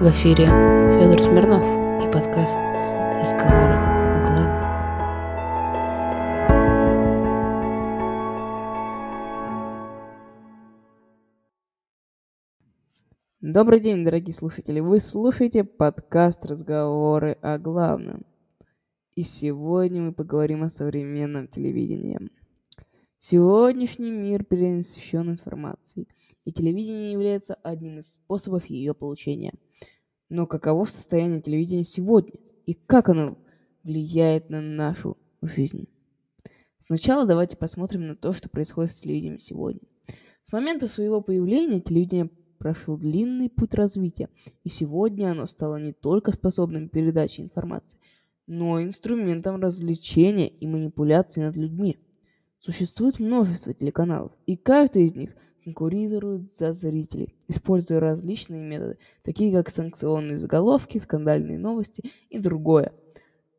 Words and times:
В 0.00 0.08
эфире 0.12 0.46
Федор 0.46 1.20
Смирнов 1.20 1.60
и 1.60 2.12
подкаст 2.12 2.56
«Разговоры 3.18 3.74
о 3.74 4.22
главном». 4.28 4.60
Добрый 13.40 13.80
день, 13.80 14.04
дорогие 14.04 14.32
слушатели! 14.32 14.78
Вы 14.78 15.00
слушаете 15.00 15.64
подкаст 15.64 16.46
«Разговоры 16.46 17.32
о 17.42 17.58
главном». 17.58 18.24
И 19.16 19.24
сегодня 19.24 20.00
мы 20.00 20.12
поговорим 20.12 20.62
о 20.62 20.68
современном 20.68 21.48
телевидении. 21.48 22.20
Сегодняшний 23.20 24.12
мир 24.12 24.44
перенасыщен 24.44 25.28
информацией, 25.28 26.06
и 26.44 26.52
телевидение 26.52 27.10
является 27.10 27.54
одним 27.54 27.98
из 27.98 28.12
способов 28.12 28.66
ее 28.66 28.94
получения. 28.94 29.52
Но 30.28 30.46
каково 30.46 30.84
состояние 30.84 31.40
телевидения 31.40 31.82
сегодня, 31.82 32.38
и 32.64 32.74
как 32.74 33.08
оно 33.08 33.36
влияет 33.82 34.50
на 34.50 34.60
нашу 34.60 35.18
жизнь? 35.42 35.88
Сначала 36.78 37.26
давайте 37.26 37.56
посмотрим 37.56 38.06
на 38.06 38.14
то, 38.14 38.32
что 38.32 38.48
происходит 38.48 38.92
с 38.92 39.00
телевидением 39.00 39.40
сегодня. 39.40 39.80
С 40.44 40.52
момента 40.52 40.86
своего 40.86 41.20
появления 41.20 41.80
телевидение 41.80 42.30
прошло 42.58 42.96
длинный 42.96 43.50
путь 43.50 43.74
развития, 43.74 44.28
и 44.62 44.68
сегодня 44.68 45.32
оно 45.32 45.46
стало 45.46 45.80
не 45.80 45.92
только 45.92 46.30
способным 46.30 46.88
передаче 46.88 47.42
информации, 47.42 47.98
но 48.46 48.78
и 48.78 48.84
инструментом 48.84 49.60
развлечения 49.60 50.46
и 50.46 50.68
манипуляции 50.68 51.40
над 51.40 51.56
людьми– 51.56 51.98
Существует 52.60 53.20
множество 53.20 53.72
телеканалов, 53.72 54.32
и 54.46 54.56
каждый 54.56 55.06
из 55.06 55.14
них 55.14 55.36
конкурирует 55.62 56.52
за 56.54 56.72
зрителей, 56.72 57.34
используя 57.46 58.00
различные 58.00 58.62
методы, 58.62 58.98
такие 59.22 59.52
как 59.52 59.70
санкционные 59.70 60.38
заголовки, 60.38 60.98
скандальные 60.98 61.58
новости 61.58 62.10
и 62.30 62.38
другое. 62.38 62.92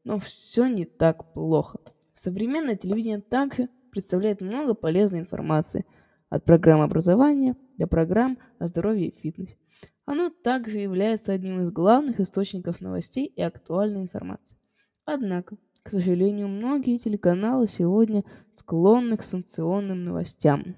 Но 0.04 0.18
все 0.18 0.68
не 0.68 0.86
так 0.86 1.34
плохо. 1.34 1.80
Современное 2.14 2.76
телевидение 2.76 3.22
также 3.22 3.70
представляет 3.92 4.42
много 4.42 4.74
полезной 4.74 5.20
информации, 5.20 5.86
от 6.30 6.46
программ 6.46 6.82
образования 6.82 7.56
до 7.78 7.88
программ 7.88 8.38
о 8.60 8.68
здоровье 8.68 9.08
и 9.08 9.12
фитнесе. 9.12 9.58
Оно 10.06 10.30
также 10.30 10.78
является 10.78 11.34
одним 11.34 11.60
из 11.60 11.72
главных 11.72 12.20
источников 12.20 12.82
новостей 12.82 13.26
и 13.26 13.42
актуальной 13.42 14.02
информации. 14.02 14.58
Однако, 15.06 15.58
к 15.90 15.92
сожалению, 15.92 16.48
многие 16.48 17.00
телеканалы 17.00 17.68
сегодня 17.68 18.24
склонны 18.54 19.18
к 19.18 19.24
санкционным 19.24 20.04
новостям, 20.04 20.76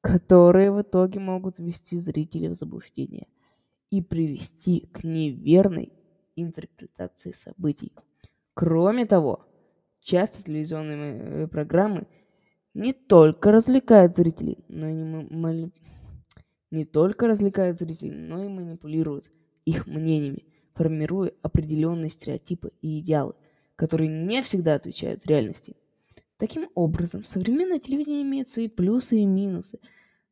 которые 0.00 0.72
в 0.72 0.82
итоге 0.82 1.20
могут 1.20 1.60
ввести 1.60 1.96
зрителей 2.00 2.48
в 2.48 2.54
заблуждение 2.54 3.28
и 3.90 4.02
привести 4.02 4.88
к 4.92 5.04
неверной 5.04 5.92
интерпретации 6.34 7.30
событий. 7.30 7.92
Кроме 8.54 9.06
того, 9.06 9.46
часто 10.00 10.42
телевизионные 10.42 11.44
э, 11.44 11.46
программы 11.46 12.08
не 12.74 12.92
только 12.92 13.52
развлекают 13.52 14.16
зрителей, 14.16 14.64
но 14.66 14.88
и 14.88 14.92
не, 14.92 15.70
не 16.72 16.84
только 16.84 17.28
развлекают 17.28 17.78
зрителей, 17.78 18.10
но 18.10 18.42
и 18.42 18.48
манипулируют 18.48 19.30
их 19.66 19.86
мнениями, 19.86 20.46
формируя 20.74 21.30
определенные 21.42 22.08
стереотипы 22.08 22.72
и 22.80 22.98
идеалы– 22.98 23.34
которые 23.82 24.06
не 24.06 24.42
всегда 24.42 24.76
отвечают 24.76 25.26
реальности. 25.26 25.74
Таким 26.36 26.68
образом, 26.76 27.24
современное 27.24 27.80
телевидение 27.80 28.22
имеет 28.22 28.48
свои 28.48 28.68
плюсы 28.68 29.16
и 29.18 29.26
минусы, 29.26 29.80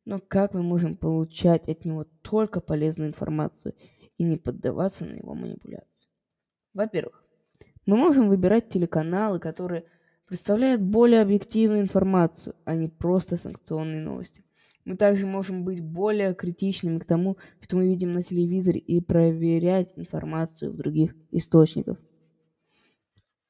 но 0.05 0.21
как 0.25 0.53
мы 0.53 0.63
можем 0.63 0.95
получать 0.95 1.67
от 1.67 1.83
него 1.83 2.05
только 2.21 2.61
полезную 2.61 3.09
информацию 3.09 3.75
и 4.17 4.23
не 4.23 4.37
поддаваться 4.37 5.03
на 5.03 5.15
его 5.15 5.33
манипуляции? 5.33 6.09
Во-первых, 6.73 7.25
мы 7.85 7.97
можем 7.97 8.29
выбирать 8.29 8.69
телеканалы, 8.69 9.37
которые 9.39 9.83
представляют 10.27 10.81
более 10.81 11.19
объективную 11.19 11.81
информацию, 11.81 12.55
а 12.63 12.75
не 12.75 12.87
просто 12.87 13.35
санкционные 13.35 13.99
новости. 13.99 14.45
Мы 14.85 14.95
также 14.95 15.25
можем 15.25 15.65
быть 15.65 15.81
более 15.81 16.33
критичными 16.35 16.99
к 16.99 17.05
тому, 17.05 17.35
что 17.59 17.75
мы 17.75 17.85
видим 17.85 18.13
на 18.13 18.23
телевизоре 18.23 18.79
и 18.79 19.01
проверять 19.01 19.91
информацию 19.97 20.71
в 20.71 20.77
других 20.77 21.13
источниках. 21.31 21.97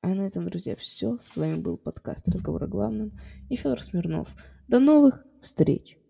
А 0.03 0.07
на 0.15 0.21
этом, 0.21 0.45
друзья, 0.45 0.75
все. 0.75 1.19
С 1.19 1.37
вами 1.37 1.57
был 1.57 1.77
подкаст 1.77 2.27
«Разговор 2.27 2.63
о 2.63 2.67
главном» 2.67 3.11
и 3.51 3.55
Федор 3.55 3.83
Смирнов. 3.83 4.33
До 4.67 4.79
новых 4.79 5.23
встреч! 5.41 6.00